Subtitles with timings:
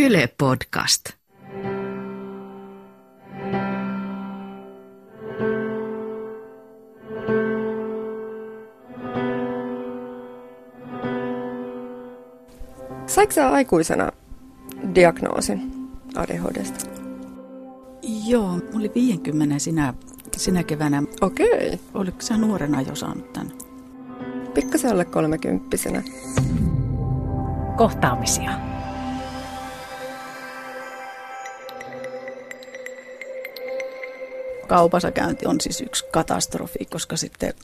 [0.00, 1.04] Yle Podcast.
[13.06, 14.12] Saiko sä aikuisena
[14.94, 15.72] diagnoosin
[16.16, 16.90] ADHDsta?
[18.26, 19.94] Joo, mulla oli 50 sinä,
[20.36, 21.02] sinä keväänä.
[21.20, 21.80] Okei.
[21.94, 23.52] Oliko sä nuorena jo saanut tämän?
[24.54, 26.02] Pikkasen alle kolmekymppisenä.
[27.76, 28.73] Kohtaamisia.
[34.64, 37.54] Kaupassa käynti on siis yksi katastrofi, koska sitten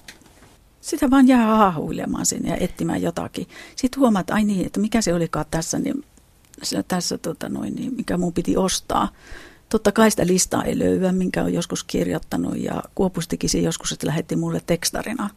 [0.80, 3.46] sitä vaan jää haahuilemaan sinne ja etsimään jotakin.
[3.76, 6.04] Sitten huomaat, että ai niin, että mikä se olikaan tässä, niin
[6.88, 9.09] tässä tota noin, niin mikä mun piti ostaa.
[9.68, 14.06] Totta kai sitä listaa ei löyä, minkä on joskus kirjoittanut ja Kuopustikin se joskus, että
[14.06, 15.30] lähetti mulle tekstarina.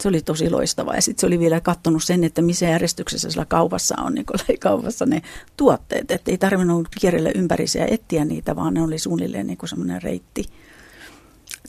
[0.00, 3.44] Se oli tosi loistava ja sitten se oli vielä katsonut sen, että missä järjestyksessä sillä
[3.44, 4.26] kaupassa on niin
[4.60, 5.22] kaupassa ne
[5.56, 6.10] tuotteet.
[6.10, 10.44] Että ei tarvinnut kierrellä ympäri ja etsiä niitä, vaan ne oli suunnilleen niin semmoinen reitti.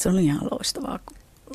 [0.02, 1.00] Se oli ihan loistavaa,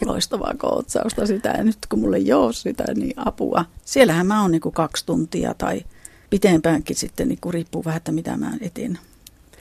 [0.04, 3.64] loistavaa koutsausta sitä ja nyt kun mulle ei ole sitä, niin apua.
[3.84, 5.84] Siellähän mä oon niin kaksi tuntia tai
[6.30, 8.98] pitempäänkin sitten, niin riippuu vähän, että mitä mä etin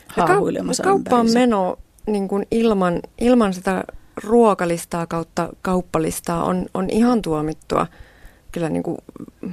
[0.07, 1.39] haahuilemassa Kauppaan ympäriinsä.
[1.39, 1.77] meno
[2.07, 3.83] niin kuin ilman, ilman sitä
[4.23, 7.87] ruokalistaa kautta kauppalistaa on, on ihan tuomittua
[8.51, 8.97] kyllä niin kuin,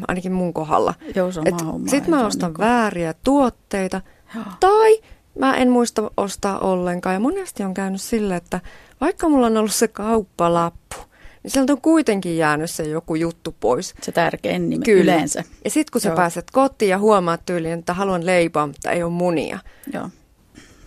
[0.08, 0.94] ainakin mun kohdalla.
[1.14, 1.86] Joo, sama homma.
[2.08, 4.00] Mä ostan niinku- vääriä tuotteita
[4.34, 4.44] Joo.
[4.60, 5.00] tai
[5.38, 7.14] mä en muista ostaa ollenkaan.
[7.14, 8.60] Ja monesti on käynyt sille, että
[9.00, 10.96] vaikka mulla on ollut se kauppalappu,
[11.42, 13.94] niin sieltä on kuitenkin jäänyt se joku juttu pois.
[14.02, 15.02] Se tärkein nimi Kyllä.
[15.02, 15.44] yleensä.
[15.64, 16.16] Ja sitten kun sä Joo.
[16.16, 19.58] pääset kotiin ja huomaat tyyliin, että haluan leipää, mutta ei ole munia.
[19.92, 20.08] Joo.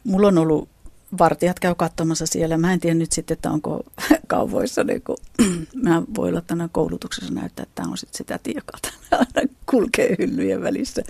[0.03, 0.69] Mulla on ollut
[1.17, 2.57] vartijat käy katsomassa siellä.
[2.57, 3.83] Mä en tiedä nyt sitten, että onko
[4.27, 5.17] kaupoissa, niin kun,
[5.83, 8.80] mä voi olla tänä koulutuksessa näyttää, että tämä on sitten sitä tiekaa.
[9.11, 11.02] Aina kulkee hyllyjen välissä.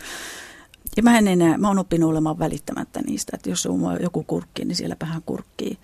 [0.98, 4.66] Ja mä en enää, mä oon oppinut olemaan välittämättä niistä, että jos on joku kurkki,
[4.66, 5.78] niin siellä vähän kurkkii.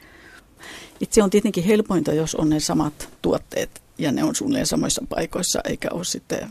[1.02, 5.04] Et se on tietenkin helpointa, jos on ne samat tuotteet ja ne on suunnilleen samoissa
[5.10, 6.50] paikoissa, eikä ole sitten,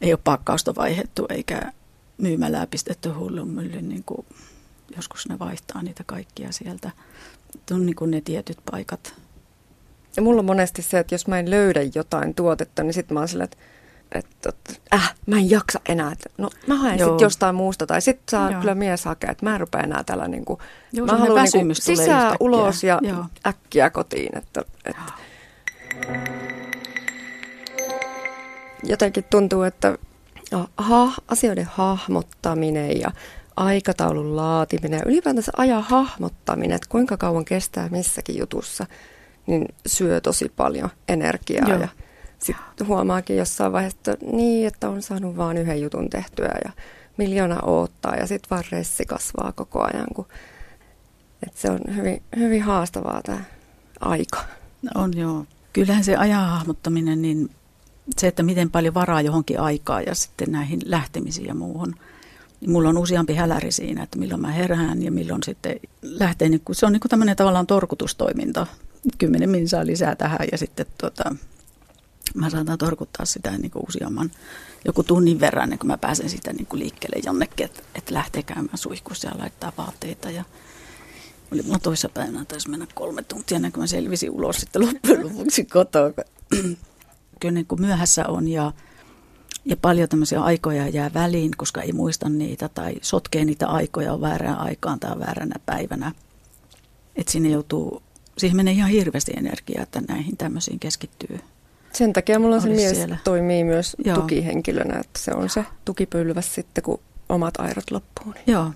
[0.00, 1.72] ei ole pakkausta vaihdettu eikä
[2.18, 4.26] myymälää pistetty hullun myllyn, niin kuin
[4.96, 6.90] joskus ne vaihtaa niitä kaikkia sieltä.
[7.70, 9.14] On niin kuin ne tietyt paikat.
[10.16, 13.20] Ja mulla on monesti se, että jos mä en löydä jotain tuotetta, niin sitten mä
[13.20, 13.56] oon silleen, että,
[14.14, 14.52] että,
[14.94, 16.12] äh, mä en jaksa enää.
[16.12, 17.86] Että, no mä haen sitten jostain muusta.
[17.86, 18.60] Tai sitten saa Joo.
[18.60, 20.60] kyllä mies hakea, että mä en rupea enää tällä niin kuin,
[20.92, 22.36] Joo, mä haluan niin tulee sisään, yhtäkkiä.
[22.40, 23.24] ulos ja Joo.
[23.46, 24.38] äkkiä kotiin.
[24.38, 25.12] Että, että.
[28.82, 29.98] Jotenkin tuntuu, että
[30.76, 33.10] ha, asioiden hahmottaminen ja
[33.56, 38.86] aikataulun laatiminen ja ylipäätänsä ajan hahmottaminen, että kuinka kauan kestää missäkin jutussa,
[39.46, 41.68] niin syö tosi paljon energiaa.
[41.68, 41.80] Joo.
[41.80, 41.88] Ja
[42.44, 46.72] sitten huomaakin jossain vaiheessa, että niin, että on saanut vain yhden jutun tehtyä ja
[47.16, 50.06] miljoona oottaa ja sitten vaan ressi kasvaa koko ajan.
[50.14, 50.26] Kun,
[51.46, 53.40] että se on hyvin, hyvin haastavaa tämä
[54.00, 54.44] aika.
[54.94, 55.46] On joo.
[55.72, 57.50] Kyllähän se ajan hahmottaminen, niin
[58.18, 61.94] se, että miten paljon varaa johonkin aikaa ja sitten näihin lähtemisiin ja muuhun.
[62.66, 66.48] Mulla on useampi häläri siinä, että milloin mä herään ja milloin sitten lähtee.
[66.48, 68.66] Niin se on niin kuin tämmöinen tavallaan torkutustoiminta.
[69.18, 71.36] Kymmenen minsaa lisää tähän ja sitten tota,
[72.34, 74.30] mä saatan torkuttaa sitä niin kuin useamman
[74.84, 78.42] joku tunnin verran, ennen kuin mä pääsen sitä niin kuin liikkeelle jonnekin, että, että lähtee
[78.42, 80.44] käymään suihkussa ja laittaa vaatteita ja
[81.52, 85.24] oli mulla toissa päivänä taisi mennä kolme tuntia ennen kuin mä selvisin ulos sitten loppujen
[85.26, 86.10] lopuksi kotoa.
[87.40, 88.72] Kyllä niin kuin myöhässä on ja,
[89.64, 94.20] ja paljon tämmöisiä aikoja jää väliin, koska ei muista niitä tai sotkee niitä aikoja on
[94.20, 96.12] väärään aikaan tai vääränä päivänä.
[97.16, 98.02] Että sinne joutuu,
[98.38, 101.40] siihen menee ihan hirveästi energiaa, että näihin tämmöisiin keskittyy.
[101.94, 103.16] Sen takia mulla se mies siellä.
[103.24, 104.16] toimii myös Joo.
[104.16, 108.32] tukihenkilönä, että se on se tukipylväs sitten, kun omat airot loppuu.
[108.32, 108.44] Niin.
[108.46, 108.72] Joo.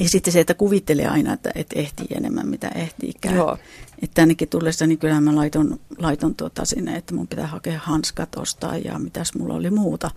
[0.00, 3.34] Ja sitten se, että kuvittelee aina, että et ehtii enemmän mitä ehtiikään.
[3.34, 3.58] Joo.
[4.02, 8.36] Että tännekin tullessa, niin kyllähän mä laiton, laiton tuota sinne, että mun pitää hakea hanskat
[8.36, 10.10] ostaa ja mitäs mulla oli muuta,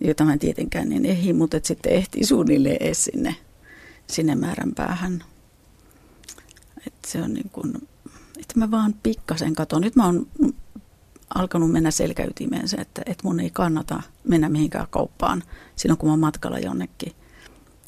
[0.00, 3.36] jota mä en tietenkään niin ehdi, mutta et sitten ehtii suunnilleen edes sinne,
[4.06, 5.24] sinne määrän päähän.
[6.86, 7.74] Että se on niin kuin,
[8.38, 9.82] että mä vaan pikkasen katon.
[9.82, 10.26] Nyt mä oon
[11.34, 15.42] alkanut mennä selkäytimeen se, että, että mun ei kannata mennä mihinkään kauppaan
[15.76, 17.12] silloin, kun mä oon matkalla jonnekin.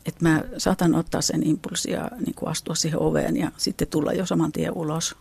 [0.06, 4.27] Että mä saatan ottaa sen impulssia niin kuin astua siihen oveen ja sitten tulla jo
[4.27, 5.17] saman tien ulos.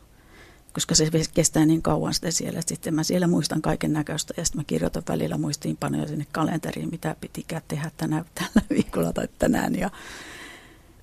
[0.73, 2.61] Koska se kestää niin kauan sitten siellä.
[2.65, 7.15] Sitten mä siellä muistan kaiken näköistä ja sitten mä kirjoitan välillä muistiinpanoja sinne kalenteriin, mitä
[7.21, 9.75] pitikään tehdä tänä, tällä viikolla tai tänään.
[9.75, 9.89] Ja,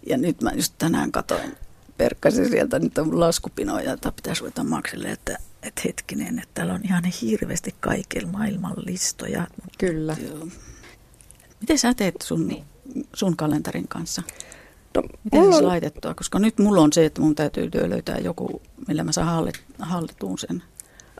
[0.06, 1.56] ja nyt mä just tänään katoin,
[1.98, 6.80] perkkasin sieltä, nyt on laskupinoja, jota pitäisi ruveta makselle, että, että hetkinen, että täällä on
[6.84, 9.46] ihan hirveästi kaikilla maailman listoja.
[9.78, 10.16] Kyllä.
[10.28, 10.48] Joo.
[11.60, 12.64] Miten sä teet sun
[13.14, 14.22] sun kalenterin kanssa?
[14.94, 16.14] No, Miten mulla se on, laitettua?
[16.14, 20.38] Koska nyt mulla on se, että mun täytyy löytää joku, millä mä saan hallit, hallituun
[20.38, 20.62] sen.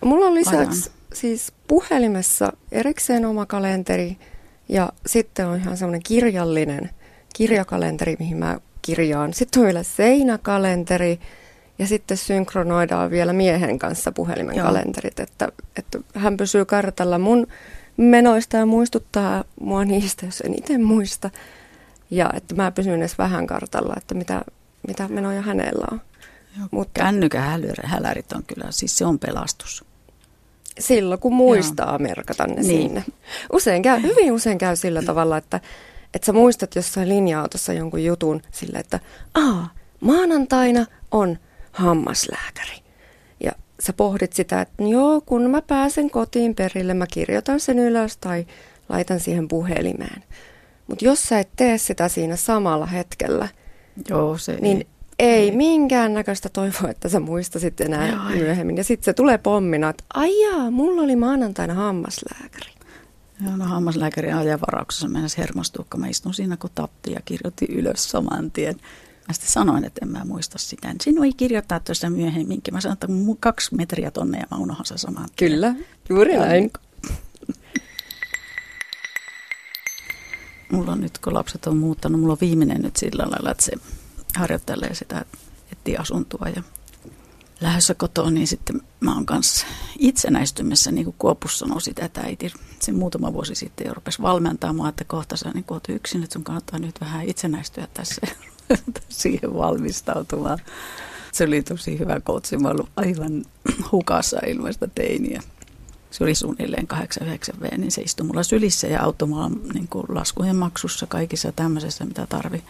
[0.05, 0.97] mulla on lisäksi ajan.
[1.13, 4.19] siis puhelimessa erikseen oma kalenteri
[4.69, 6.91] ja sitten on ihan semmoinen kirjallinen
[7.35, 9.35] kirjakalenteri, mihin mä kirjaan.
[9.35, 11.21] Sitten on vielä seinäkalenteri
[11.79, 14.67] ja sitten synkronoidaan vielä miehen kanssa puhelimen Joo.
[14.67, 17.47] kalenterit, että, että hän pysyy kartalla mun
[17.97, 21.31] menoista ja muistuttaa mua niistä, jos en itse muista.
[22.11, 24.43] Ja että mä pysyn edes vähän kartalla, että mitä,
[24.89, 26.01] mitä menoja hänellä on.
[26.71, 29.85] Mutta Kännykän hälärit on kyllä, siis se on pelastus.
[30.79, 32.65] silloin kun muistaa merkata ne Niin.
[32.67, 33.05] sinne.
[33.53, 35.61] Usein käy, hyvin usein käy sillä tavalla, että,
[36.15, 39.01] että sä muistat jossain linja-autossa jonkun jutun sillä, että
[39.35, 39.69] aa,
[40.01, 41.39] maanantaina on
[41.73, 42.77] hammaslääkäri.
[43.41, 48.17] Ja sä pohdit sitä, että joo, kun mä pääsen kotiin perille, mä kirjoitan sen ylös
[48.17, 48.47] tai
[48.89, 50.25] laitan siihen puhelimeen.
[50.87, 53.49] Mutta jos sä et tee sitä siinä samalla hetkellä,
[54.11, 54.87] Joo, se niin
[55.19, 58.41] ei minkäännäköistä toivoa, että sä muistasit enää Joo, ei.
[58.41, 58.77] myöhemmin.
[58.77, 62.78] Ja sitten se tulee pommina, että ai jaa, mulla oli maanantaina hammaslääkäri.
[63.45, 68.11] Joo, no hammaslääkärin ajanvarauksessa mennä hermostua, kun mä istun siinä kun tatti ja kirjoitin ylös
[68.11, 68.77] saman tien.
[69.29, 70.95] Mä sitten sanoin, että en mä muista sitä.
[71.01, 72.75] Sinun ei kirjoittaa tuossa myöhemminkin.
[72.75, 73.09] Mä sanoin, että
[73.41, 75.51] kaksi metriä tonne ja mä unohan sen saman tien.
[75.51, 75.75] Kyllä,
[76.09, 76.71] juuri näin.
[80.73, 83.73] Mulla on nyt, kun lapset on muuttanut, mulla on viimeinen nyt sillä lailla, että se
[84.37, 85.39] harjoittelee sitä, että
[85.73, 86.63] etsii asuntoa ja
[87.61, 89.67] lähdössä kotoa, niin sitten mä oon kanssa
[89.99, 94.73] itsenäistymässä, niin kuin Kuopus sanoi sitä, että äiti sen muutama vuosi sitten jo rupesi valmentaa
[94.73, 98.21] mua, että kohta sä niin oot yksin, että sun kannattaa nyt vähän itsenäistyä tässä
[99.09, 100.59] siihen valmistautumaan.
[101.33, 103.45] Se oli tosi hyvä koutsi, mä ollut aivan
[103.93, 105.43] hukassa ilmaista teiniä.
[106.11, 106.89] Se oli suunnilleen
[107.55, 112.05] 8-9 V, niin se istui mulla sylissä ja auttoi mua niin laskujen maksussa kaikissa tämmöisessä,
[112.05, 112.65] mitä tarvi.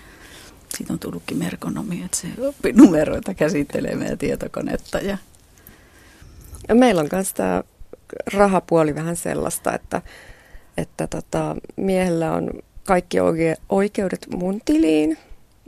[0.76, 4.98] Siitä on tullutkin merkonomi, että se oppi numeroita käsittelemään ja tietokonetta.
[4.98, 5.18] Ja
[6.68, 7.62] Ja meillä on myös tämä
[8.34, 10.02] rahapuoli vähän sellaista, että,
[10.76, 12.50] että tota, miehellä on
[12.84, 15.18] kaikki oike- oikeudet mun tiliin,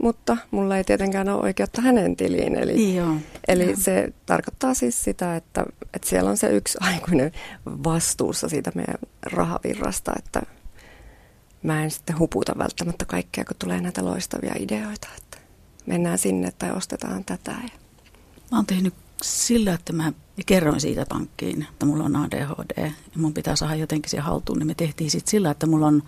[0.01, 2.55] mutta mulla ei tietenkään ole oikeutta hänen tiliin.
[2.55, 3.15] Eli, Joo.
[3.47, 3.75] eli Joo.
[3.79, 7.31] se tarkoittaa siis sitä, että, että siellä on se yksi aikuinen
[7.65, 10.41] vastuussa siitä meidän rahavirrasta, että
[11.63, 15.37] mä en sitten huputa välttämättä kaikkea, kun tulee näitä loistavia ideoita, että
[15.85, 17.51] mennään sinne tai ostetaan tätä.
[18.51, 20.13] Mä oon tehnyt sillä, että mä
[20.45, 24.67] kerroin siitä pankkiin, että mulla on ADHD ja mun pitää saada jotenkin se haltuun, niin
[24.67, 26.03] me tehtiin sitten sillä, että mulla on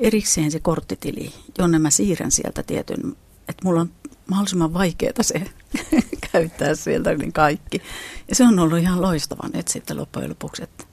[0.00, 3.16] erikseen se korttitili, jonne mä siirrän sieltä tietyn,
[3.48, 3.90] että mulla on
[4.26, 5.42] mahdollisimman vaikeaa se
[6.32, 7.82] käyttää sieltä niin kaikki.
[8.28, 10.84] Ja se on ollut ihan loistava nyt sitten loppujen lopuksi, että,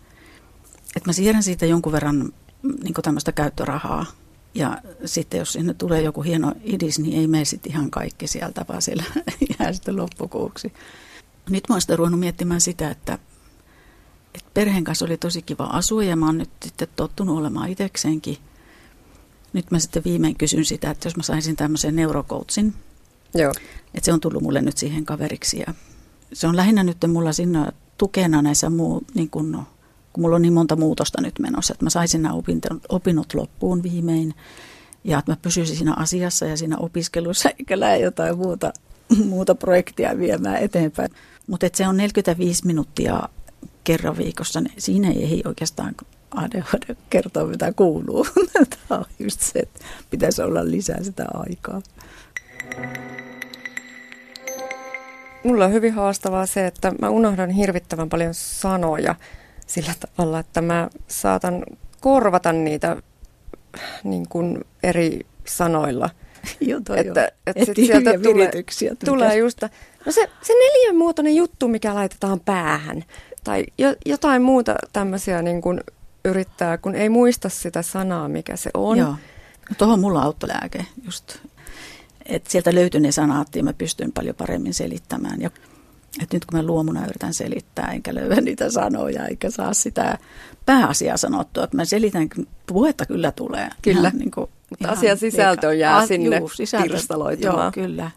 [0.95, 2.33] että mä siirrän siitä jonkun verran
[2.83, 4.05] niin tämmöistä käyttörahaa.
[4.55, 8.65] Ja sitten jos sinne tulee joku hieno idis, niin ei mene sitten ihan kaikki sieltä,
[8.69, 9.03] vaan siellä
[9.59, 10.73] jää sitten loppukuuksi.
[11.49, 13.13] Nyt mä oon sitten ruvennut miettimään sitä, että,
[14.35, 18.37] että perheen kanssa oli tosi kiva asua ja mä oon nyt sitten tottunut olemaan itsekseenkin.
[19.53, 22.73] Nyt mä sitten viimein kysyn sitä, että jos mä saisin tämmöisen neurocoachin,
[23.33, 23.53] Joo.
[23.93, 25.73] että se on tullut mulle nyt siihen kaveriksi ja
[26.33, 29.63] se on lähinnä nyt mulla siinä tukena näissä muu, niin kun,
[30.15, 33.83] kun mulla on niin monta muutosta nyt menossa, että mä saisin nämä opinto, opinnot loppuun
[33.83, 34.33] viimein
[35.03, 38.73] ja että mä pysyisin siinä asiassa ja siinä opiskelussa eikä lähde jotain muuta,
[39.25, 41.09] muuta projektia viemään eteenpäin.
[41.47, 43.29] Mutta se on 45 minuuttia
[43.83, 45.95] kerran viikossa, niin siinä ei oikeastaan
[46.31, 48.27] ADHD kertoa mitä kuuluu.
[48.87, 49.79] Tämä on just se, että
[50.09, 51.81] pitäisi olla lisää sitä aikaa.
[55.43, 59.15] Mulla on hyvin haastavaa se, että mä unohdan hirvittävän paljon sanoja
[59.67, 61.63] sillä tavalla, että mä saatan
[62.01, 62.97] korvata niitä
[64.03, 66.09] niin kuin eri sanoilla.
[66.61, 67.27] Joo, toi että, on.
[67.47, 68.51] että sit Etsii sieltä tulee,
[69.05, 69.61] tulee just,
[70.05, 73.03] no se, se neljänmuotoinen juttu, mikä laitetaan päähän.
[73.43, 75.81] Tai jo, jotain muuta tämmöisiä niin kuin
[76.25, 78.97] yrittää, kun ei muista sitä sanaa, mikä se on.
[78.97, 79.15] Joo.
[79.69, 81.37] No, tuohon mulla auttoi lääke just.
[82.25, 85.41] Et sieltä löytyi ne sanat ja mä pystyn paljon paremmin selittämään.
[85.41, 85.49] Ja,
[86.23, 90.17] et nyt kun mä luomuna yritän selittää, enkä löydä niitä sanoja, eikä saa sitä
[90.65, 92.29] pääasiaa sanottua, että mä selitän,
[92.67, 93.69] puhetta kyllä tulee.
[93.81, 93.99] Kyllä.
[93.99, 96.41] Ihan niin kuin, Mutta asian sisältö jää sinne
[96.81, 97.73] pirstaloitumaan.
[97.75, 98.11] Joo, kyllä.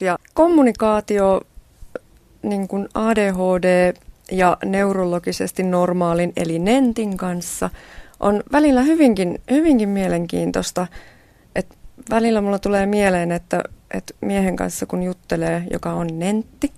[0.00, 1.40] Ja kommunikaatio,
[2.42, 3.94] niin kuin ADHD
[4.32, 7.70] ja neurologisesti normaalin eli NENTin kanssa
[8.20, 10.86] on välillä hyvinkin, hyvinkin mielenkiintoista.
[11.54, 11.78] Et
[12.10, 13.62] välillä mulla tulee mieleen, että,
[13.94, 16.72] että miehen kanssa kun juttelee, joka on nentti,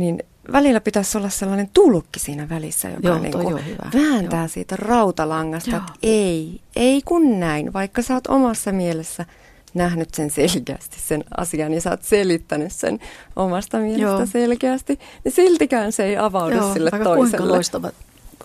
[0.00, 3.90] niin välillä pitäisi olla sellainen tulkki siinä välissä, joka Joo, niin kuin hyvä.
[3.94, 4.48] vääntää Joo.
[4.48, 5.78] siitä rautalangasta, Joo.
[5.80, 9.26] että ei, ei kun näin, vaikka sä oot omassa mielessä
[9.74, 12.98] nähnyt sen selkeästi sen asian ja sä oot selittänyt sen
[13.36, 14.26] omasta mielestä Joo.
[14.26, 17.38] selkeästi, niin siltikään se ei avaudu Joo, sille vaikka toiselle.
[17.38, 17.90] kuinka loistava,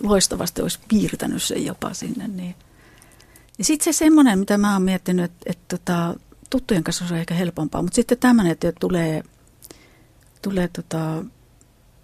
[0.02, 2.28] loistavasti olisi piirtänyt sen jopa sinne.
[2.28, 2.54] Niin.
[3.58, 6.14] Ja sitten se semmoinen, mitä mä oon miettinyt, että, että tota,
[6.50, 9.22] tuttujen kanssa se on ehkä helpompaa, mutta sitten tämmöinen, että tulee,
[10.42, 11.24] tulee tota,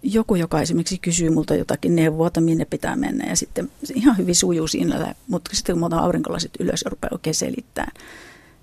[0.03, 4.17] joku, joka esimerkiksi kysyy multa jotakin neuvoa, että minne pitää mennä ja sitten se ihan
[4.17, 7.91] hyvin sujuu siinä, mutta sitten kun mä otan aurinkolasit ylös ja rupean oikein selittämään,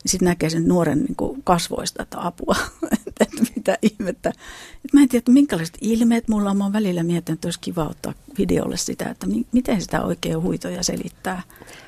[0.04, 2.56] niin sitten näkee sen nuoren niin kuin kasvoista, että apua,
[3.20, 4.28] että mitä ihmettä.
[4.84, 6.56] Et mä en tiedä, että minkälaiset ilmeet mulla on.
[6.56, 10.42] Mä oon välillä miettinyt, että olisi kiva ottaa videolle sitä, että mi- miten sitä oikein
[10.42, 11.42] huitoja selittää.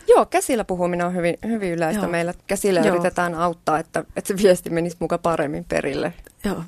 [0.09, 2.11] Joo, käsillä puhuminen on hyvin, hyvin yleistä Joo.
[2.11, 2.35] meillä.
[2.47, 2.89] Käsillä Joo.
[2.89, 6.13] yritetään auttaa, että, että se viesti menisi muka paremmin perille.
[6.45, 6.63] Joo.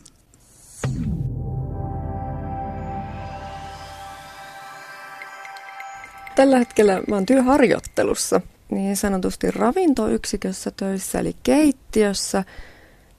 [6.36, 12.44] Tällä hetkellä mä oon työharjoittelussa niin sanotusti ravintoyksikössä töissä, eli keittiössä.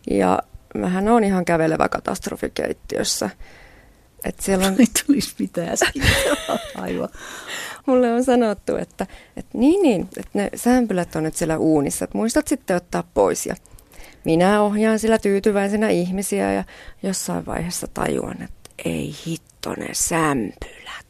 [0.09, 0.39] Ja
[0.75, 3.29] mähän on ihan kävelevä katastrofi keittiössä.
[4.23, 5.77] Et siellä on, Ei tulisi mitään.
[6.75, 7.09] Aivan.
[7.85, 9.07] mulle on sanottu, että,
[9.37, 13.45] että niin niin, että ne sämpylät on nyt siellä uunissa, että muistat sitten ottaa pois.
[13.45, 13.55] Ja
[14.23, 16.63] minä ohjaan sillä tyytyväisenä ihmisiä ja
[17.03, 21.04] jossain vaiheessa tajuan, että ei hitto ne sämpylät.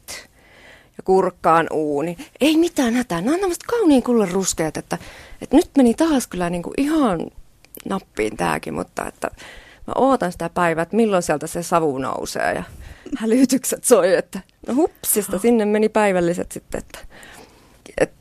[0.97, 2.17] Ja kurkkaan uuni.
[2.41, 4.97] Ei mitään hätää, nämä on tämmöiset kauniin kullan ruskeat, että,
[5.41, 7.19] että nyt meni taas kyllä niin kuin ihan
[7.89, 9.31] nappiin tämäkin, mutta että
[9.87, 12.63] mä ootan sitä päivää, että milloin sieltä se savu nousee ja
[13.17, 16.99] hälytykset soi, että no hupsista, sinne meni päivälliset sitten, että,
[17.97, 18.15] että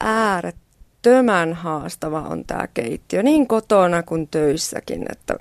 [0.00, 5.36] äärettömän haastava on tämä keittiö, niin kotona kuin töissäkin, että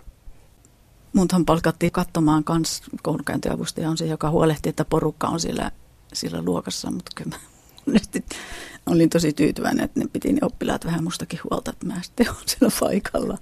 [1.14, 5.72] Munhan palkattiin katsomaan kans koulunkäyntiavustaja on se, joka huolehtii, että porukka on siellä,
[6.14, 7.36] siellä luokassa, mutta kyllä
[7.86, 7.96] mä
[8.86, 12.42] olin tosi tyytyväinen, että ne piti ne oppilaat vähän mustakin huolta, että mä sitten olen
[12.46, 13.38] siellä paikalla.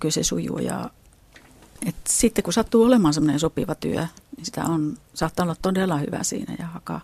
[0.00, 0.90] Kyllä se sujuu ja
[1.86, 6.22] et sitten kun sattuu olemaan semmoinen sopiva työ, niin sitä on, saattaa olla todella hyvä
[6.22, 7.00] siinä ja hakaa.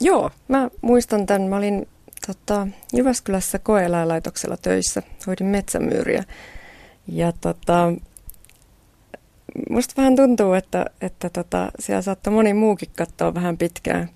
[0.00, 1.48] Joo, mä muistan tämän.
[1.48, 1.88] Mä olin
[2.26, 6.24] tota, Jyväskylässä koeeläinlaitoksella töissä, hoidin metsämyyriä.
[7.06, 7.92] Ja tota,
[9.70, 14.10] musta vähän tuntuu, että, että tota, siellä saattoi moni muukin katsoa vähän pitkään,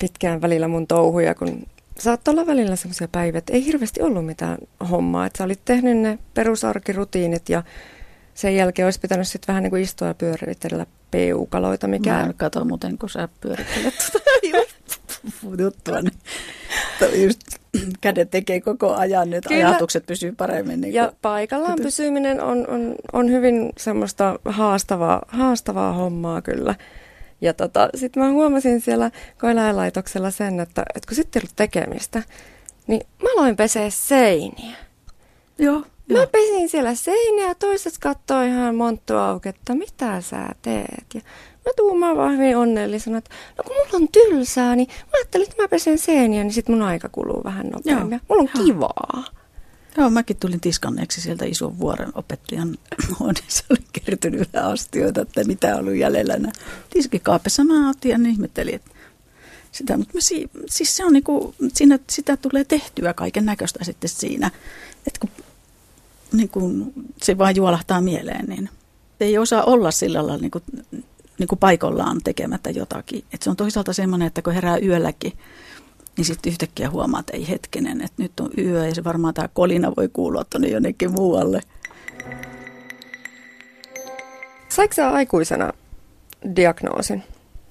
[0.00, 1.66] pitkään välillä mun touhuja, kun
[1.98, 4.58] saattoi olla välillä semmoisia päiviä, että ei hirveästi ollut mitään
[4.90, 5.26] hommaa.
[5.26, 7.62] Että sä olit tehnyt ne perusarkirutiinit ja
[8.34, 12.64] sen jälkeen olisi pitänyt sitten vähän niin kuin istua ja pyöritellä peukaloita, mikä Mä katso
[12.64, 14.30] muuten, kun sä pyörittelet tuota
[15.62, 16.12] juttua, niin
[17.24, 17.65] just
[18.00, 19.68] kädet tekee koko ajan, että Kyllä.
[19.68, 20.80] ajatukset pysyy paremmin.
[20.80, 26.74] Niin Ja kuin- paikallaan pysyminen on, on, on hyvin semmoista haastavaa, haastavaa hommaa kyllä.
[27.40, 32.22] Ja tota, sitten mä huomasin siellä koeläinlaitoksella sen, että, että kun sitten ei ollut tekemistä,
[32.86, 34.76] niin mä aloin pesee seiniä.
[35.58, 35.78] Joo,
[36.12, 36.26] Mä joo.
[36.26, 41.04] pesin siellä seiniä ja toiset katsoi ihan monttu auki, että mitä sä teet.
[41.14, 41.20] Ja
[41.66, 45.62] mä tuumaan vaan hyvin onnellisena, että no kun mulla on tylsää, niin mä ajattelin, että
[45.62, 48.10] mä pesen seiniä, niin sit mun aika kuluu vähän nopeammin.
[48.10, 48.20] Joo.
[48.28, 48.64] Mulla on Joo.
[48.64, 49.24] kivaa.
[49.98, 52.76] Joo, mäkin tulin tiskanneeksi sieltä ison vuoren opettajan
[53.18, 53.64] huoneessa.
[53.70, 56.36] Oli kertynyt astioita, että mitä on ollut jäljellä.
[56.36, 56.52] nää
[56.90, 58.90] Tiskikaapissa mä otin ja ihmettelin, että
[59.72, 64.10] sitä, mutta mä si- siis se on niinku, siinä, sitä tulee tehtyä kaiken näköistä sitten
[64.10, 64.50] siinä,
[65.06, 65.30] että kun
[66.32, 66.92] niinku,
[67.22, 68.70] se vaan juolahtaa mieleen, niin
[69.20, 70.60] ei osaa olla sillä lailla niinku,
[71.38, 73.24] niinku paikallaan tekemättä jotakin.
[73.32, 75.32] Et se on toisaalta semmoinen, että kun herää yölläkin,
[76.16, 79.48] niin sitten yhtäkkiä huomaa, että ei hetkinen, että nyt on yö ja se varmaan tämä
[79.48, 81.60] kolina voi kuulua tuonne jonnekin muualle.
[84.68, 85.72] Saiko sä aikuisena
[86.56, 87.22] diagnoosin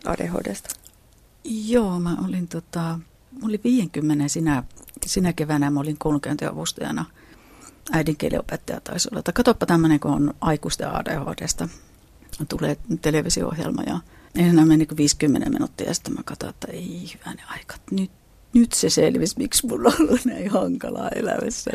[0.05, 0.69] ADHDsta?
[1.43, 2.99] Joo, mä olin tota,
[3.31, 4.63] mä olin 50 sinä,
[5.05, 7.05] sinä keväänä, mä olin koulunkäyntiavustajana.
[7.91, 9.21] Äidinkielenopettaja taisi olla.
[9.33, 11.69] Katoppa tämmöinen, kun on aikuisten ADHDsta.
[12.49, 13.99] Tulee televisio-ohjelma ja
[14.35, 17.75] enää meni kuin 50 minuuttia ja sitten mä katsoin, että ei hyvänen aika.
[17.91, 18.11] Nyt,
[18.53, 21.71] nyt se selvisi, miksi mulla on ollut näin hankalaa elämässä.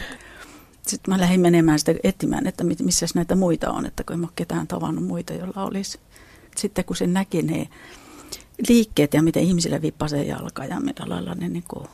[0.87, 4.27] Sitten mä lähdin menemään sitä etsimään, että missä näitä muita on, että kun en mä
[4.27, 5.99] ole ketään tavannut muita, jolla olisi.
[6.57, 7.69] Sitten kun se näki ne
[8.69, 11.85] liikkeet ja miten ihmisille vippasee jalka ja millä lailla ne niin kuin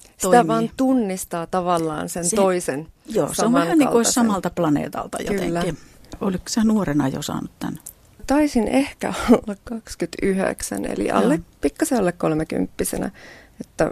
[0.00, 0.48] Sitä toimii.
[0.48, 5.46] vaan tunnistaa tavallaan sen Se- toisen Joo, se on vähän niin kuin samalta planeetalta jotenkin.
[5.46, 5.64] Kyllä.
[6.20, 7.78] Oliko sä nuorena jo saanut tämän?
[8.26, 11.44] Taisin ehkä olla 29, eli alle, Joo.
[11.60, 12.84] pikkasen alle 30
[13.60, 13.90] että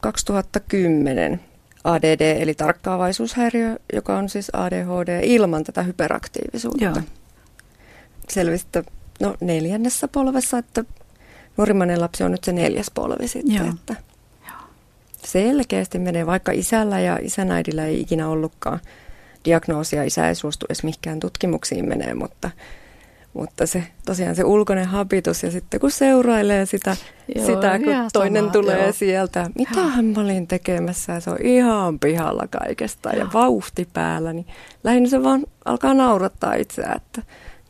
[0.00, 1.40] 2010
[1.84, 6.84] ADD, eli tarkkaavaisuushäiriö, joka on siis ADHD ilman tätä hyperaktiivisuutta.
[6.84, 6.94] Joo.
[8.28, 10.84] Selvisi, että no neljännessä polvessa, että
[11.56, 13.54] nuorimmainen lapsi on nyt se neljäs polvi sitten.
[13.54, 13.68] Joo.
[13.68, 13.96] Että
[15.24, 18.80] selkeästi menee, vaikka isällä ja isänäidillä ei ikinä ollutkaan
[19.48, 22.50] diagnoosia, isä ei suostu edes mihinkään tutkimuksiin menee, mutta,
[23.32, 26.96] mutta se tosiaan se ulkoinen habitus ja sitten kun seurailee sitä,
[27.34, 28.92] Joo, sitä kun toinen sama, tulee joo.
[28.92, 34.46] sieltä, mitä mä olin tekemässä ja se on ihan pihalla kaikesta ja vauhti päällä, niin
[34.84, 37.22] lähinnä se vaan alkaa naurattaa itseään, että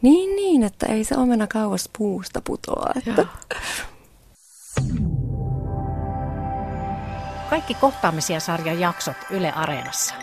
[0.02, 2.92] niin niin, että ei se omena kauas puusta putoa.
[2.96, 3.26] Että.
[7.50, 10.14] Kaikki kohtaamisia sarjan jaksot Yle Areenassa.